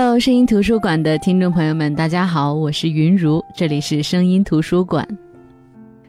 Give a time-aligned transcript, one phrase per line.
[0.00, 5.04] Hello，声音图书馆的听众朋友们，大家好，我是云如，这里是声音图书馆。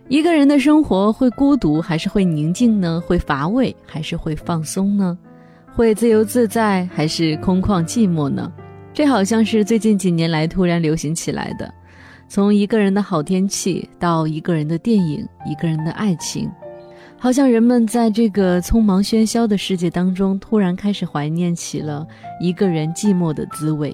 [0.09, 3.01] 一个人的生活会孤独还是会宁静呢？
[3.03, 5.17] 会乏味还是会放松呢？
[5.75, 8.51] 会自由自在还是空旷寂寞呢？
[8.93, 11.73] 这好像是最近几年来突然流行起来的。
[12.27, 16.47] 从一个人的好天气到一个人的电影，一个人的爱情。
[17.21, 22.07] 好像人们在这个匆忙喧嚣的世界当中，突然开始怀念起了
[22.39, 23.93] 一个人寂寞的滋味。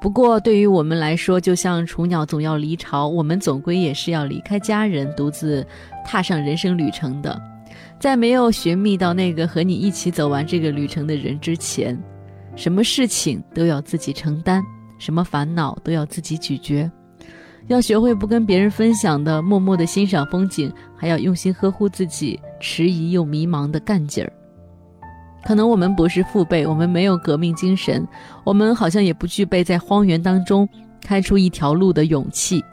[0.00, 5.64] 不过，对于我们来说，就像雏鸟总要离巢，我们总归也是要离开家人，独自
[6.04, 7.40] 踏上人生旅程的。
[8.00, 11.96] 在没有寻觅到那个和你一起走完这个旅程的人之前，
[12.56, 14.60] 什么事情都要自己承担，
[14.98, 16.90] 什么烦恼都要自己咀嚼。
[17.68, 24.32] 要学会不跟别人分享的，默默的欣赏风景，还要用心呵护自己迟疑又迷茫的干劲儿。
[25.44, 28.06] 可能我们不是父辈，我们没有革命精神，
[28.42, 30.66] 我们好像也不具备在荒原当中
[31.02, 32.64] 开出一条路的勇气。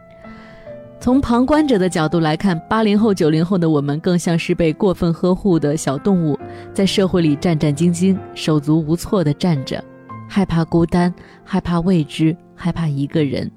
[0.98, 6.40] 从旁观者的角度来看，八零后、九零后的我们更像是被过分呵护的小动物，
[6.74, 9.84] 在社会里战战兢兢、手足无措地站着，
[10.28, 13.52] 害怕孤单，害怕未知，害怕一个人。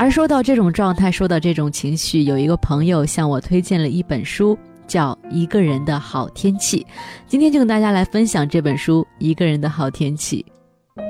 [0.00, 6.78] 而说到这种状态，说到这种情绪，有一个朋友向我推荐了一本书，叫《一个人的好天气》。
[7.26, 10.46] 今天就跟大家来分享这本书《一个人的好天气》。《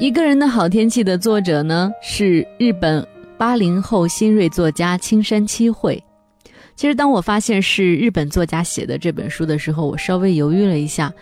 [0.00, 3.06] 一个人的好天气》的作者呢是日本
[3.38, 6.02] 八零后新锐作家青山七惠。
[6.80, 11.12] 其实，当我发现是日本作家写的这本书的时候，我稍微犹豫了一下，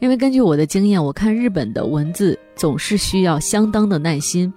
[0.00, 4.52] 因为根据我的经验，我看日本的文字总是需要相当的耐心。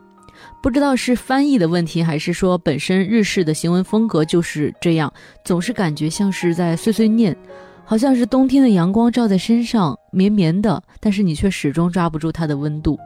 [0.60, 5.14] 不知道是翻译的问题，还是说本身日式的行文风格就是这样，
[5.46, 7.38] 总是感觉像是在碎碎念，
[7.86, 12.98] 好像是冬天的阳光照在身上，绵绵的，但是你却始终抓不住它的温度。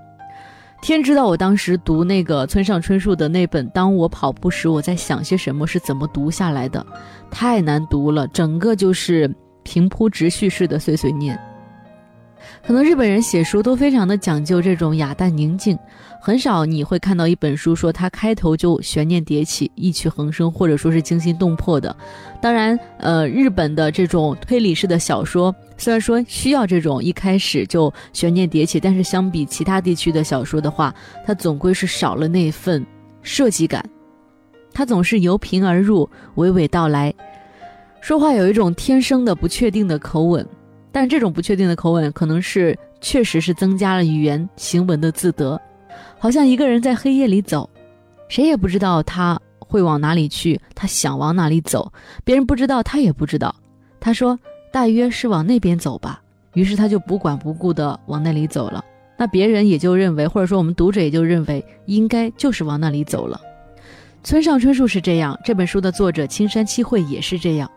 [0.81, 6.83] 天知道，我当时读那个村上春树的那本《当我跑步时我在想些什么》是怎么读下来的，
[7.29, 9.31] 太难读了，整个就是
[9.63, 11.39] 平铺直叙式的碎碎念。
[12.65, 15.77] 可能日本人写书都非常的讲究这种雅淡宁静，
[16.21, 21.95] 很少你会看到一本书说它开头就悬念迭起、意趣横生，或者说是惊心动魄的。
[22.41, 30.93] 当然，呃，日本的这种推理式的小说，虽然说需要这种一开始就悬念迭起，但是相比其他地区的小说的话，
[31.25, 32.85] 它总归是少了那份
[33.21, 33.83] 设计感。
[34.73, 37.13] 它总是由平而入，娓娓道来，
[37.99, 40.47] 说话有一种天生的不确定的口吻。
[40.91, 45.59] 但这种不确定的口吻，可能是确实是增加了语言行文的自得，
[46.19, 47.69] 好像一个人在黑夜里走，
[48.27, 51.91] 谁也不知道他会往哪里去，他想往哪里走，
[52.23, 53.55] 别人不知道，他也不知道。
[53.99, 54.37] 他说
[54.71, 56.21] 大约是往那边走吧，
[56.53, 58.83] 于是他就不管不顾地往那里走了。
[59.17, 63.39] 那别人也就认为，或者说我们读者也就认为，应该就是往那里走了。
[64.23, 67.69] 村上春树是这样，这本书的作者青山七惠也是这样。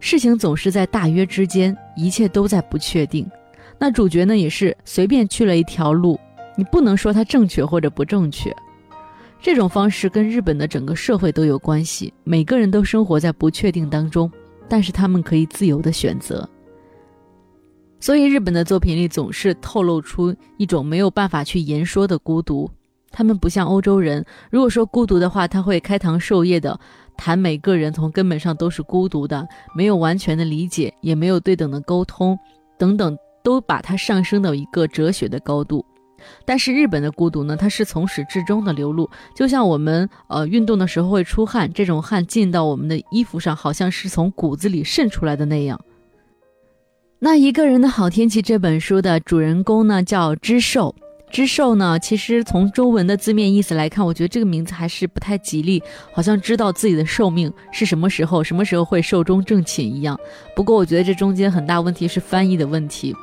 [0.00, 3.30] 事情总是在大约之间，一切都在不确定。
[3.78, 6.18] 那主角呢，也是随便去了一条路，
[6.56, 8.54] 你不能说他正确或者不正确。
[9.40, 12.12] 这种方式跟日本的整个社会都有关系。
[12.24, 14.30] 每个人都生活在不确定当中，
[14.68, 16.46] 但是他们可以自由的选择。
[18.00, 22.70] 所以日本的作品里总是透露出一种没有办法去言说的孤独。
[23.10, 26.78] 他们不像欧洲人，如果说孤独的话，他会开膛授业的。
[27.20, 32.38] 谈每个人从根本上都是孤独的，没有完全的理解，也没有对等的沟通，
[32.78, 33.14] 等等，
[33.44, 35.84] 都把它上升到一个哲学的高度。
[36.46, 45.78] 但是日本的孤独呢，它是从始至终的流露，就像我们呃运动的时候会出汗，这种汗进到我们的衣服上，好像是从骨子里渗出来的那样。
[47.18, 50.94] 那一个人的好天气这本书的主人公呢，叫知寿。
[51.30, 51.98] 知寿呢？
[51.98, 55.82] 其实从中文的字面意思来看，我觉得这个名字还是不太吉利，
[56.12, 60.18] 好像知道自己的寿命是什么时候，什么时候会寿终正寝一样。
[60.56, 63.14] 不过我觉得这中间很大问题是翻译的问题。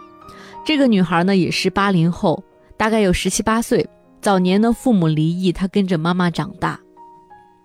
[0.66, 2.44] 这个女孩呢也是八零后，
[2.78, 3.88] 大概有十七八岁。
[4.22, 6.80] 早年呢父母离异，她跟着妈妈长大。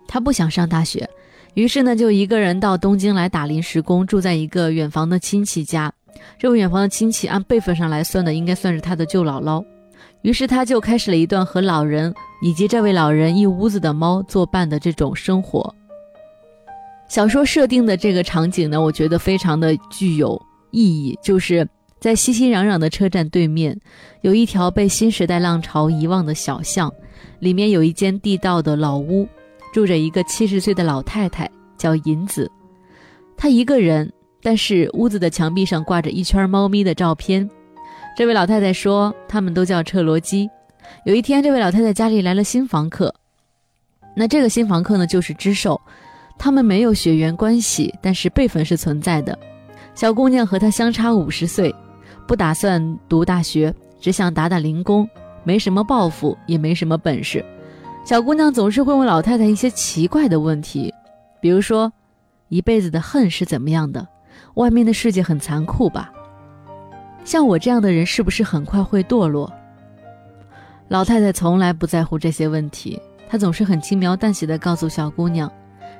[0.07, 1.09] 她不想上大学，
[1.53, 5.91] 于是呢就一个人到东京来打临时工，住在一个远房的亲戚家。
[6.37, 9.63] 这位远房的亲戚按辈分上来算的，应该算是她的舅姥姥。
[10.21, 15.73] 于是他就开始了一段和老人以及这位老人一屋子的猫作伴的这种生活。
[17.09, 20.41] 小说设定的这个场景呢，我觉得非常的具有
[20.71, 21.67] 意义，就是
[21.99, 23.79] 在熙熙攘攘的车站对面，
[24.21, 26.91] 有一条被新时代浪潮遗忘的小巷，
[27.39, 29.27] 里面有一间地道的老屋，
[29.73, 32.49] 住着一个七十岁的老太太，叫银子。
[33.37, 34.11] 她一个人，
[34.41, 37.47] 但是屋子的墙壁上挂着一圈猫咪的照片。
[38.15, 40.47] 这位老太太说，他们都叫彻罗基。
[41.03, 43.13] 有一天，这位老太太家里来了新房客，
[44.15, 45.79] 那这个新房客呢，就是知寿。
[46.37, 49.37] 他们没有血缘关系，但是辈分是存在的。
[49.95, 51.73] 小姑娘和他相差五十岁，
[52.27, 55.09] 不打算读大学，只想打打零工，
[55.43, 57.43] 没什么抱负，也没什么本事。
[58.05, 60.93] 小姑娘总是会问老太太一些奇怪的问题，
[61.39, 61.91] 比如说，
[62.49, 64.07] 一辈子的恨是怎么样的？
[64.55, 66.11] 外面的世界很残酷吧？
[67.23, 69.51] 像我这样的人是不是很快会堕落？
[70.89, 75.51] 老太太从来不在乎这些问题，她总是很轻描淡写的告诉小姑娘，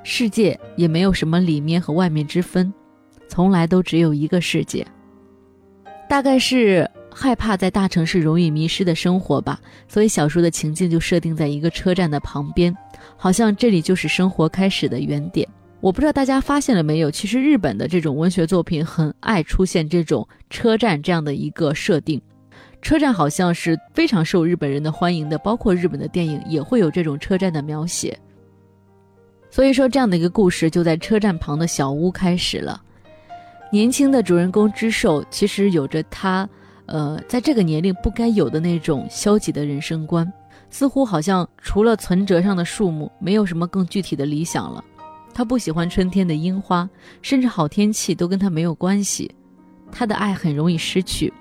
[0.04, 2.72] 世界也没有什么里面和外面之分，
[3.28, 4.86] 从来都只有一个世界。
[6.10, 12.76] 大概是害怕在大城市容易迷失的生活吧，所以小说的情境就设定在一个车站的旁边，
[13.16, 15.48] 好像这里就是生活开始的原点。
[15.84, 22.22] 我不知道大家发现了没有，其实日本的这种文学作品很爱出现这种车站这样的一个设定，
[22.82, 28.18] 车站好像是非常受日本人的欢迎的，包括日本的电影也会有这种车站的描写。
[29.52, 32.82] 所以说，这样的一个故事就在车站旁的小屋开始了。
[33.70, 36.48] 年轻的主人公之寿其实有着他，
[36.86, 40.32] 呃，在这个年龄不该有的那种消极的人生观，
[40.70, 44.82] 似乎好像除了存折上的数目，没有什么更具体的理想了。
[45.34, 46.88] 他不喜欢春天的樱花，
[47.22, 49.34] 甚至好天气都跟他没有关系。
[49.92, 51.32] 他的爱很容易失去，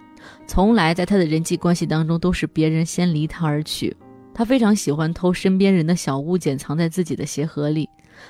[0.47, 3.95] 从来在他的人际关系当中都是别人先离他而去。
[4.35, 7.89] 他非常喜欢偷身边人的小物件，藏在自己的鞋盒里。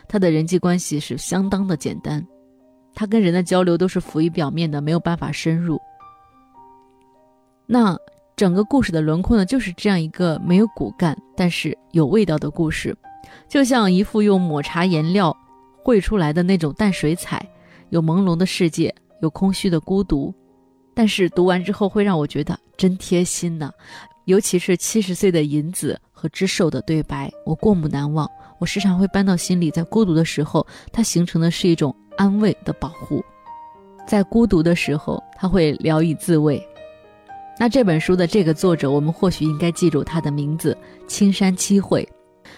[0.08, 2.26] 他的人际关系是相当的简单，
[2.94, 5.80] 他跟人的交流都是浮于表面的，没有办法深入。
[7.66, 7.96] 那
[8.34, 12.96] 整个故事的轮廓呢，就是这样一个没有骨干，但是有味道的故事，
[13.48, 15.36] 就像一幅用抹茶颜料。
[15.82, 17.44] 绘出来的那种淡水彩，
[17.90, 20.32] 有朦胧的世界，有空虚的孤独，
[20.94, 23.70] 但是读完之后会让我觉得真贴心呢。
[24.26, 28.30] 尤其是七十岁的银子和知寿的对白，我过目难忘。
[28.60, 33.20] 我时常会搬到心里，在孤独的时候，它形成的是一种安慰的保护。
[34.06, 36.64] 在孤独的时候，他会聊以自慰。
[37.58, 40.76] 那这本书的这个作者，我们或许应该记住他的名字——
[41.08, 42.08] 青山七惠。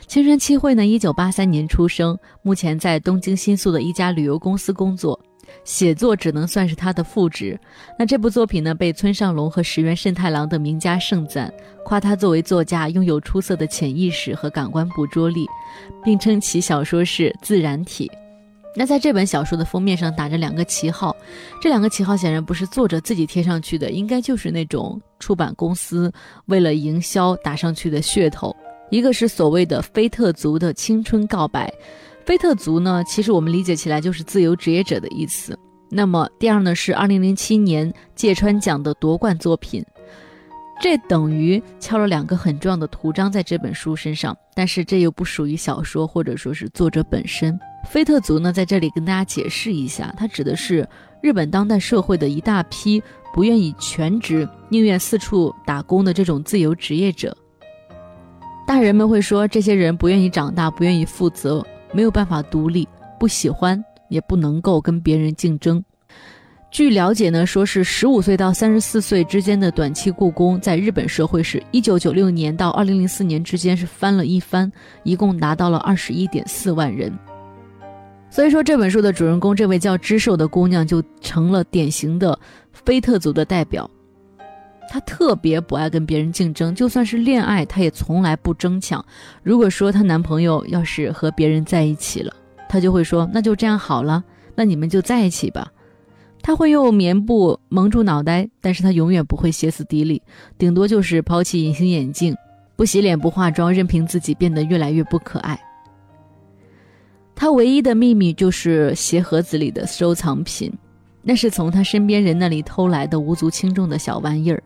[0.06, 5.19] 青春七惠呢，一九八三年出生，目前在东京新宿的一家旅游公司工作，
[5.65, 7.59] 写作只能算是他的副职。
[7.99, 11.53] 那这部作品呢，被村上龙和石原慎太郎等名家盛赞，
[11.85, 15.47] 夸他作为作家拥有出色的潜意识和感官捕捉力，
[16.05, 18.11] 并称其小说是自然体。
[18.77, 21.17] 那在这本小说的封面上打着两个旗号，
[21.61, 26.12] 这两个旗号显然不是作者自己贴上去的，应该就是那种出版公司
[26.47, 28.55] 为了营销打上去的噱头。
[28.94, 31.69] 一个是所谓的菲特族的青春告白，
[32.25, 35.58] 菲特族呢，其实我们理解起来就是自由职业者的意思。
[35.91, 39.85] 那么第二呢，是二零零七年芥川奖的夺冠作品，
[40.81, 44.32] 这等于敲了两个很重要的图章在这本书身上。
[44.55, 47.58] 但是这又不属于小说，或者说是作者本身。
[47.91, 50.88] 菲特族呢，在这里跟大家解释一下，它指的是
[51.20, 53.02] 日本当代社会的一大批
[53.35, 57.37] 不愿意全职、宁愿四处打工的这种自由职业者。
[58.67, 62.89] 大人们会说，这些人不愿意长大，不愿意负责，没有办法独立，
[63.21, 65.83] 不喜欢，也不能够跟别人竞争。
[66.71, 74.73] 据了解呢，说是十五岁到三十四岁之间的短期雇工，在日本社会是一九九六年到二零零四年之间是翻了一番，
[75.05, 77.13] 一共达到了二十一点四万人。
[78.31, 82.37] 所以说，这本书的主人公这位叫知寿的姑娘，就成了典型的
[82.73, 83.89] 非特族的代表。
[84.88, 89.05] 她特别不爱跟别人竞争，就算是恋爱，她也从来不争抢。
[89.43, 92.32] 如果说她男朋友要是和别人在一起了，
[92.69, 94.22] 她就会说：“那就这样好了，
[94.55, 95.70] 那你们就在一起吧。”
[96.43, 100.22] 她会用棉布蒙住脑袋，但是她永远不会歇斯底里，
[100.58, 102.36] 顶多就是抛弃隐形眼镜，
[102.76, 105.58] 不洗脸不化妆，任凭自己变得越来越不可爱。
[107.34, 110.70] 她唯一的秘密就是鞋盒子里的收藏品，
[111.22, 114.62] 那是从她身边人那里偷来的无足轻重的小玩意儿。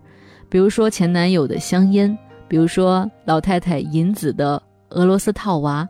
[0.49, 2.17] 比如说前男友的香烟，
[2.49, 5.87] 比如说老太太银子的俄罗斯套娃，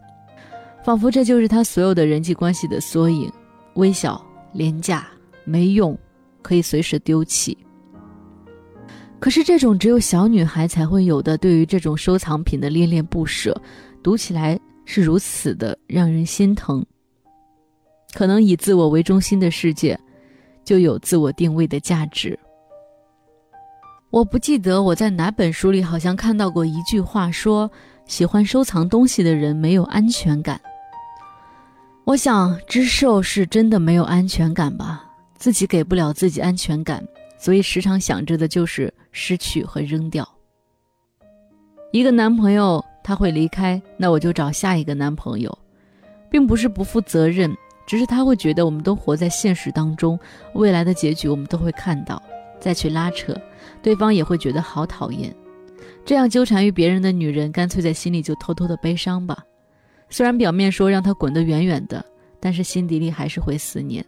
[0.84, 3.30] 仿佛这就是他所有的人际关系的缩影。
[3.74, 4.20] 微小、
[4.52, 5.06] 廉价、
[5.44, 5.96] 没用，
[6.42, 7.56] 可以随时丢弃。
[9.20, 13.56] 可是这种只有小女孩才会有的对于这种收藏品的恋恋不舍，
[14.02, 16.84] 读起来是如此的让人心疼。
[18.14, 19.96] 可能以自我为中心的世界，
[20.64, 22.36] 就有自我定位的价值。
[24.10, 27.70] 我不记得我在哪本书里好像看到过一句话，说
[28.06, 30.58] 喜欢收藏东西的人没有安全感。
[32.04, 35.04] 我想知寿是真的没有安全感吧，
[35.36, 37.06] 自己给不了自己安全感，
[37.38, 40.26] 所以时常想着的就是失去和扔掉。
[41.92, 45.56] 一个男朋友他会离开，那我就找下一个男朋友，
[46.30, 47.54] 并不是不负责任，
[47.86, 50.18] 只是他会觉得我们都活在现实当中，
[50.54, 52.22] 未来的结局我们都会看到，
[52.58, 53.38] 再去拉扯，
[53.82, 55.34] 对方也会觉得好讨厌。
[56.04, 59.38] 这样纠缠于别人的女人，干脆在心里就偷偷的悲伤吧。
[60.08, 62.04] 虽然表面说让他滚得远远的，
[62.40, 64.04] 但是心底里还是会思念。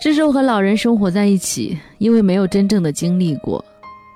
[0.00, 3.64] 智寿和老人生活在一起，因为没有真正的经历过。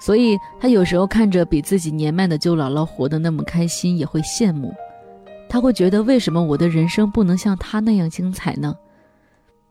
[0.01, 4.75] 所以，他有时候看着比自己年迈的舅姥姥活得那么开心，也会羡慕。
[5.49, 8.75] 他会觉得，为什么我的人生不能像他那样精彩呢？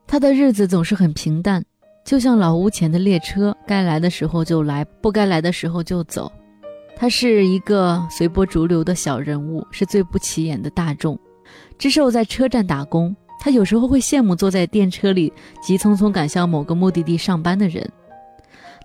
[0.07, 1.63] 他的日子总是很平淡，
[2.09, 6.31] 就像老屋前的列车，该来的时候就来，不该来的时候就走。
[6.95, 11.15] 他是一个随波逐流的小人物，是最不起眼的大众。
[11.77, 17.87] 知寿在车站打工，他有时候会羡慕坐在电车里急匆匆赶向某个目的地上班的人。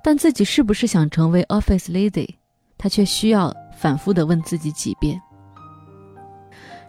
[0.03, 2.29] 但自己是不是想成为 office lady，
[2.77, 5.19] 他却需要反复的问自己几遍。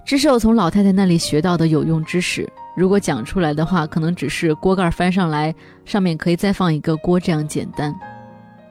[0.04, 2.46] 知寿从老太太那里学到的有用知识，
[2.76, 5.56] 如果讲出来的话，可能只是锅盖翻上来，
[5.86, 7.96] 上面可以再放一个锅这样简单。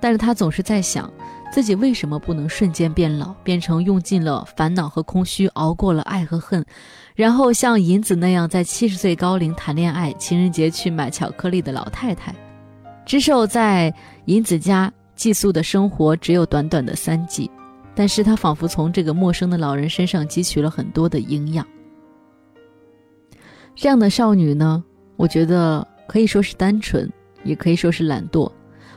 [0.00, 1.10] 但是他总是在想，
[1.50, 6.62] 自己为什么不能瞬间变老，变成用尽了烦恼和空虚，熬过了爱和恨，
[7.14, 12.34] 然后像银子那样在七十岁高龄谈恋爱，情人节去买巧克力的老太太。
[13.06, 13.94] 知寿在
[14.26, 17.50] 银子家寄宿的生活只有短短的三季，
[17.94, 21.66] 但是他仿佛从这个陌生的老人身上汲取了很多的营养。
[23.74, 24.82] 这样的少女呢，
[25.16, 27.10] 我觉得可以说是单纯，
[27.42, 28.50] 也可以说是懒惰。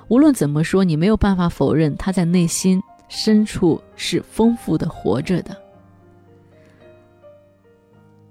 [0.07, 5.55] 无论怎么说，你没有办法否认她在内心深处是丰富的活着的。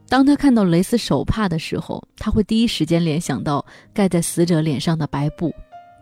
[0.09, 5.53] 当他看到蕾丝手帕的时候，他会第一时间联想到盖在死者脸上的白布。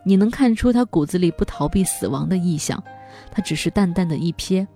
[0.05, 2.81] 你能看出他骨子里不逃避死亡的意向，
[3.31, 4.67] 他只是淡淡的一瞥。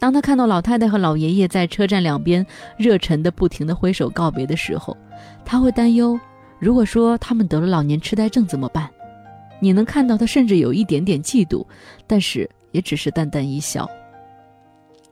[0.00, 2.44] 当他看到老太太和老爷爷在车站两边
[2.78, 4.96] 热忱的不停的挥手告别的时候，
[5.44, 6.18] 他会担忧：
[6.58, 8.90] 如果说他们得了老年痴呆症怎么办？
[9.60, 11.64] 你能看到他甚至有一点点嫉妒，
[12.06, 13.88] 但是也只是淡淡一笑。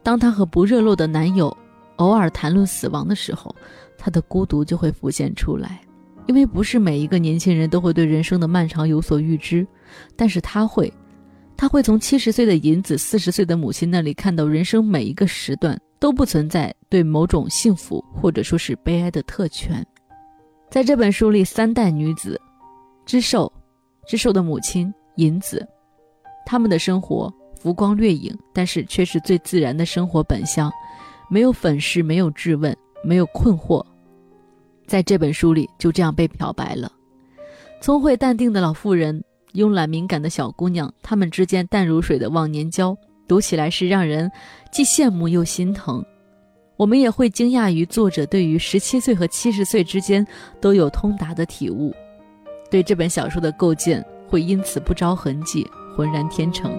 [0.03, 1.55] 当他和不热络的男友
[1.97, 3.55] 偶尔谈论死亡的时候，
[3.99, 5.81] 他的孤独就会浮现出来。
[6.27, 9.67] 因为不是每一个年轻人都会对人生的漫长有所预知，
[10.17, 10.93] 但是他会，
[11.59, 19.85] 他会从七十岁的银子、四十岁的母亲那里看到人生每一个时段都不存在对某种幸福或者说是悲哀的特权。
[20.71, 22.41] 在这本书里，三代女子，
[23.05, 23.53] 知寿，
[24.07, 25.67] 知寿的母亲银子，
[26.47, 30.71] 他们的生活浮光掠影，但是却是最自然的生活本相，
[31.29, 33.85] 没有粉饰，没有质问，没有困惑。
[34.87, 36.93] 在这本书里，就这样被漂白了。
[37.83, 39.21] 聪慧淡定的老妇人，
[39.55, 44.31] 慵懒敏感的小姑娘，她们之间淡如水的忘年交，读起来是让人
[44.71, 46.05] 既羡慕又心疼。
[46.77, 50.27] 我们也会惊讶于作者对于十七岁和七十岁之间
[50.61, 51.95] 都有通达的体悟，
[52.71, 56.73] 对这本小说的构建会因此不着痕迹，浑然天成。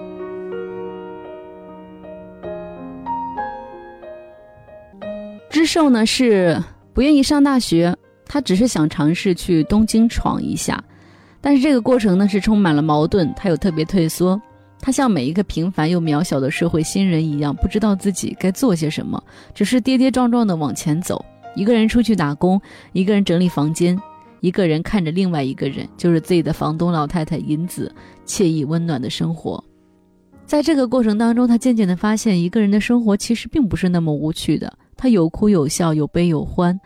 [5.48, 6.62] 知寿呢是。
[6.92, 7.96] 不愿意上大学，
[8.26, 10.82] 他只是想尝试去东京闯一下，
[11.40, 13.32] 但是这个过程呢是充满了矛盾。
[13.36, 14.40] 他又特别退缩，
[14.80, 19.22] 他像每一个平凡又渺小的社会新人一样，不知道自己该做些什么，
[19.54, 21.24] 只是跌跌撞撞的往前走。
[21.56, 22.60] 一个人出去打工，
[22.92, 24.00] 一个人整理房间，
[24.40, 27.92] 一个人看着另外一个人，就是自己的房东老太太银子
[28.26, 29.62] 惬意温暖的生活。
[30.46, 34.72] 在这个过程当中，他渐渐的发现，一个人的生活其实并不是那么无趣的。
[34.96, 36.78] 他有哭有笑，有悲有欢，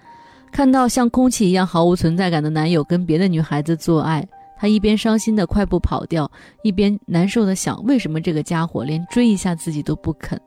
[0.52, 4.26] 看到像空气一样毫无存在感的男友跟别的女孩子做爱，
[4.64, 6.30] 他一边伤心的快步跑掉，
[6.62, 10.40] 一边难受的想：为什么这个家伙连追一下自己都不肯？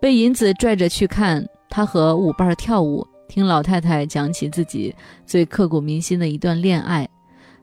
[0.00, 4.92] 被银子拽着去看他和舞伴跳舞，听老太太讲起自己
[5.24, 7.08] 最刻骨铭心的一段恋爱，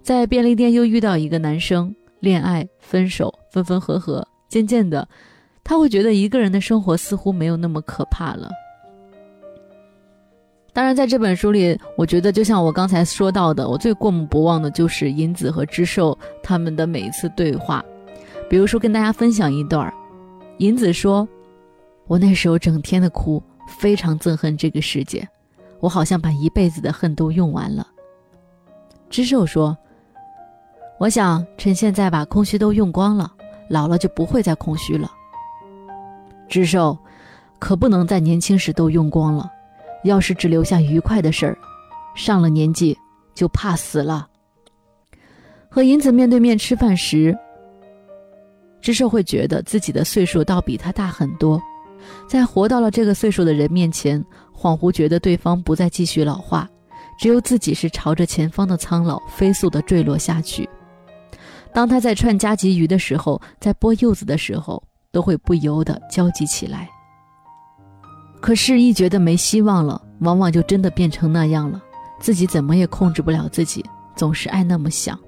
[0.01, 5.05] 在便利店又遇到一个男生，恋爱、分手、分分合合，渐渐的，
[5.61, 8.49] 他会觉得一个人的生活似乎没有那么可怕了。
[10.75, 17.81] 当然，在这本书里，我觉得就像我刚才说到的，我最过目不忘的就是银子和知寿他们的每一次对话。
[18.49, 19.91] 比如说，跟大家分享一段
[20.57, 21.25] 银子说
[22.07, 23.41] ：“我那时候整天的哭，
[23.79, 25.25] 非常憎恨这个世界，
[25.79, 27.87] 我好像把一辈子的恨都用完了。”
[29.09, 29.77] 知寿说
[30.99, 33.31] ：“我想趁现在把空虚都用光了，
[33.69, 35.09] 老了就不会再空虚了。”
[36.49, 36.97] 知寿
[37.59, 39.49] 可不能在年轻时都用光了。
[40.05, 41.57] 要是只留下愉快的事儿，
[42.15, 42.97] 上了年纪
[43.33, 44.27] 就怕死了。
[45.67, 47.35] 和银子面对面吃饭时，
[48.79, 51.61] 知寿会觉得自己的岁数倒比他大很多，
[52.29, 54.23] 在活到了这个岁数的人面前，
[54.55, 56.69] 恍惚觉得对方不再继续老化，
[57.19, 60.69] 只有自己是朝着前方的苍老飞速的坠落下去。
[61.73, 64.81] 当他在串加急鱼的时候，在剥柚子的时候，
[65.11, 66.89] 都会不由得焦急起来。
[68.45, 71.81] 可是，一觉得没希望了，往往就真的变成那样了，
[72.19, 73.83] 自己怎么也控制不了自己，
[74.15, 75.19] 总是爱那么想。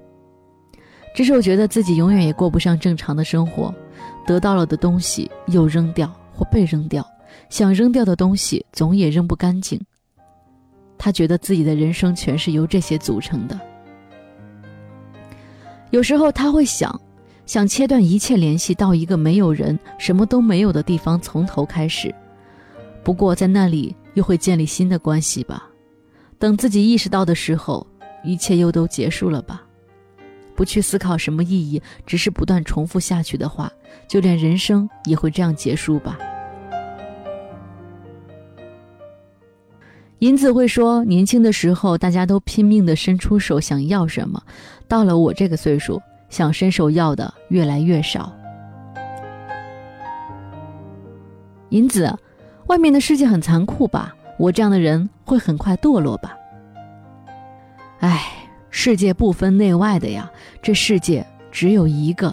[1.16, 3.74] 只是我觉得自己永远也过不上正常的生活，
[4.24, 7.04] 得到了的东西又扔掉或被扔掉，
[7.50, 9.80] 想扔掉的东西总也扔不干净。
[10.96, 13.58] 他觉得自己的人生全是由这些组成的。
[15.90, 17.00] 有时候他会想，
[17.46, 22.14] 想切断一切联系，到一个没有人、什么都没有的地方，从头开始。
[23.08, 25.66] 不过在那里又会建立新的关系吧？
[26.38, 27.86] 等自己意识到的时候，
[28.22, 29.62] 一切又都结束了吧？
[30.54, 33.72] 不去思考什么意义，只是不断重复下去的话，
[34.06, 36.18] 就连人生也会这样结束吧。
[40.18, 44.42] 银子会说：“年轻的时候，大家都拼命的伸出手想要什么，
[44.86, 45.98] 到了我这个岁数，
[46.28, 48.30] 想伸手要的越来越少。”
[51.70, 52.14] 银子，
[52.68, 54.14] 外面的世界很残酷吧？
[54.38, 56.36] 我这样的人会很快堕落吧？
[58.00, 58.34] 唉。
[58.70, 60.30] 世界不分内外的呀，
[60.62, 62.32] 这世界只有一个。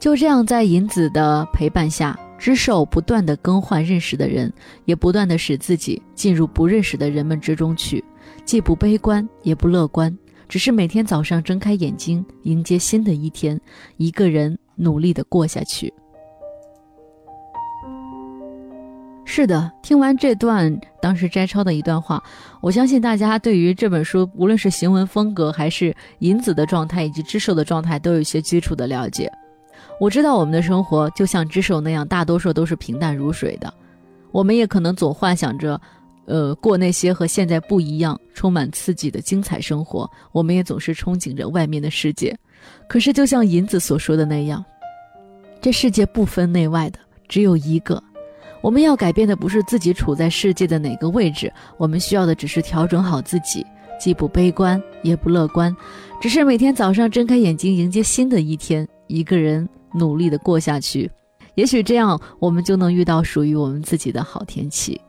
[0.00, 4.52] 就这样，在银子的陪伴下，知寿不断的更换认识的人，
[4.84, 8.04] 也不断的使自己进入不认识的人们之中去，
[8.44, 10.14] 既不悲观也不乐观，
[10.48, 13.58] 只是每天早上睁开眼睛，迎接新的一天，
[13.96, 15.92] 一个人努力的过下去。
[19.24, 22.22] 是的，听完这段当时摘抄的一段话，
[22.60, 29.32] 我相信大家对于这本书，无论是行文风格，还是银子的状态，以及知寿的状态，都有一些基础的了解。
[29.98, 33.72] 我知道我们的生活就像知寿那样，大多数都是平淡如水的。
[34.32, 35.80] 我们也可能总幻想着，
[36.26, 40.10] 呃，过那些和现在不一样、充满刺激的精彩生活。
[40.32, 42.36] 我们也总是憧憬着外面的世界。
[42.86, 44.64] 可是，就像银子所说的那样，
[45.60, 46.98] 这世界不分内外的，
[47.28, 48.02] 只有一个。
[48.60, 53.66] 我们要改变的不是自己处在世界的哪个位置，我们需要的只是调整好自己，
[53.98, 55.74] 既不悲观也不乐观，
[56.20, 61.10] 只是每天早上睁开眼睛迎接新的一天，一个人努力的过下去，
[61.56, 65.00] 也许这样我们就能遇到属于我们自己的好天气。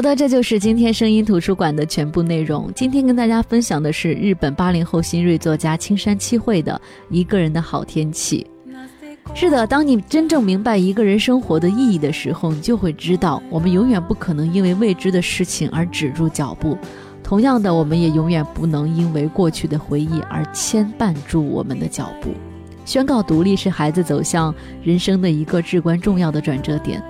[0.00, 2.72] 好的，这就是今天声音图书馆的全部内容。
[2.74, 6.72] 今天跟大家分享的是日本八零后新锐作家青山七惠的
[7.10, 8.46] 《一个人的好天气》。
[9.38, 16.78] 是的，当你真正明白一个人生活的意义的时候，你就会知道，我们永远不可能因为未知的事情而止住脚步。
[17.22, 22.30] 同样的，我们也永远不能因为过去的回忆而牵绊住我们的脚步。
[22.86, 27.02] 宣告独立是孩子走向人生的一个至关重要的转折点。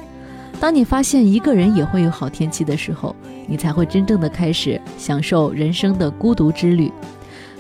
[0.59, 3.15] 当你发现一个人也会有好天气的时候，
[3.47, 6.91] 你才会真正的开始享受人生的孤独之旅。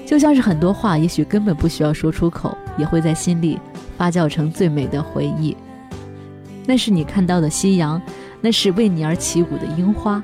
[0.04, 3.58] 就像是很多话，也许根本不需要说出口，也会在心里
[3.96, 5.56] 发酵成最美的回忆。
[6.66, 8.00] 那是你看到的夕阳，
[8.40, 10.20] 那是为你而起舞的樱花，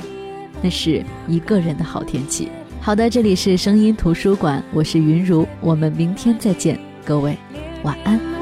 [0.61, 2.49] 那是一个人的好天气。
[2.81, 7.37] 好的，这里是声音图书馆，我是云如，我们明天再见，各位
[7.83, 8.36] 晚安。